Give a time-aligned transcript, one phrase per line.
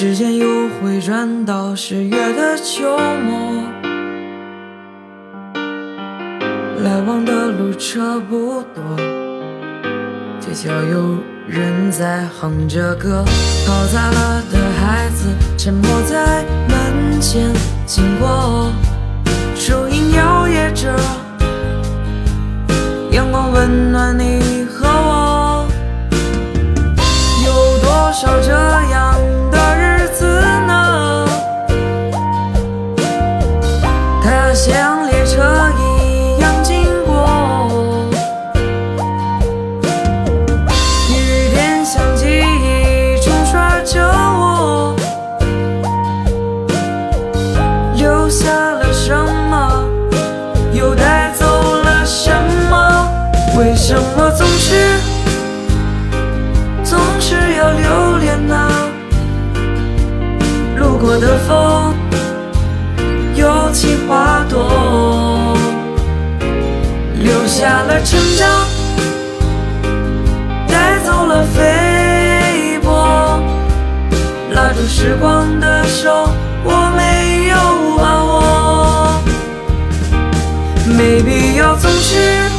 [0.00, 3.64] 时间又回转到十月的秋末，
[6.84, 8.96] 来往的路车不多，
[10.38, 13.24] 街角有人在哼着歌，
[13.66, 17.52] 嘈杂了的孩子沉默在门前
[17.84, 18.70] 经过，
[19.56, 20.96] 树影摇曳着，
[23.10, 24.38] 阳光温暖你
[34.58, 35.40] 像列车
[35.78, 38.10] 一样经过，
[41.08, 44.96] 雨点像记忆冲刷着我，
[47.94, 49.16] 留下了什
[49.48, 49.84] 么，
[50.72, 51.46] 又带走
[51.84, 52.28] 了什
[52.68, 53.08] 么？
[53.56, 54.98] 为什么总是
[56.82, 58.68] 总是要留恋呢？
[60.76, 61.94] 路过的风，
[63.38, 65.56] 有起花朵，
[67.14, 68.66] 留下了成长，
[70.66, 73.40] 带走了飞波。
[74.50, 76.28] 拉住时光的手，
[76.64, 77.56] 我没有
[77.96, 79.22] 把握，
[80.84, 82.50] 没必要总是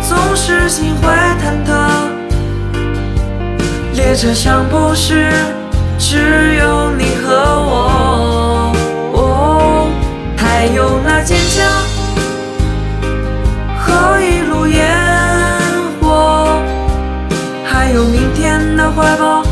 [0.00, 1.70] 总是心怀忐忑。
[3.92, 5.30] 列车上不是
[6.00, 7.83] 只有你和我，
[11.24, 11.66] 坚强
[13.78, 14.94] 和一路烟
[15.98, 16.60] 火，
[17.64, 19.42] 还有明天的怀抱，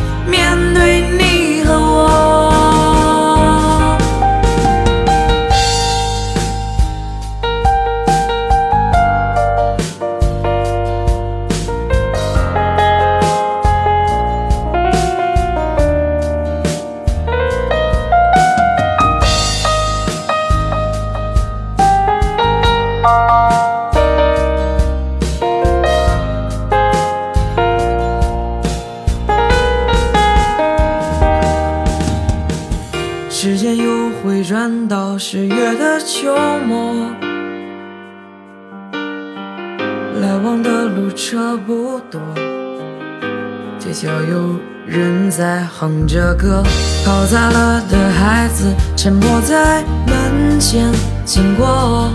[33.28, 36.32] 时间又回转到十月的秋
[36.64, 36.94] 末，
[40.20, 42.20] 来往的路车不多，
[43.80, 46.62] 街角有人在哼着歌，
[47.04, 50.88] 嘈杂了的孩子沉默在门前
[51.24, 52.08] 经过，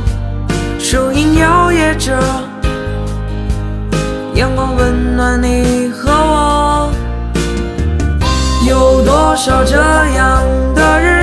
[0.90, 2.18] 树影摇曳着，
[4.36, 6.90] 阳光温暖你和我。
[8.66, 10.42] 有多少这样
[10.74, 11.17] 的日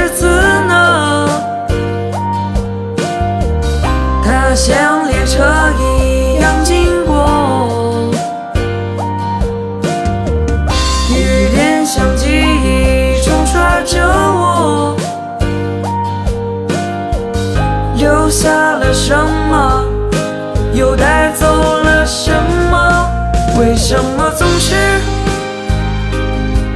[20.85, 22.31] 又带走了什
[22.71, 23.11] 么？
[23.59, 24.75] 为什么总是？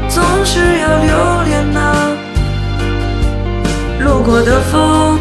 [0.09, 2.17] 总是要留恋呢。
[4.01, 5.19] 路过的风，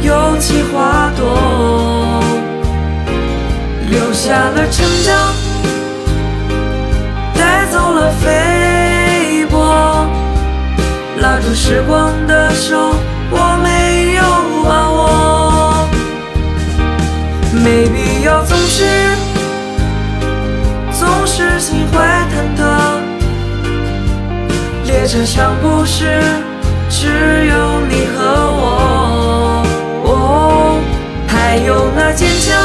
[0.00, 2.22] 有起花朵，
[3.88, 5.34] 留下了成长，
[7.34, 10.06] 带走了飞波。
[11.20, 12.94] 拉住时光的手，
[18.22, 18.84] 要总是
[20.92, 22.62] 总是心怀忐忑。
[24.84, 26.20] 列车上不是
[26.90, 27.06] 只
[27.46, 28.24] 有你和
[28.60, 29.64] 我，
[30.04, 30.78] 哦，
[31.28, 32.58] 还有那坚强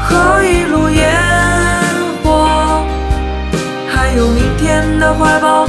[0.00, 1.12] 和一路烟
[2.22, 2.84] 火，
[3.88, 5.66] 还有明天的怀抱，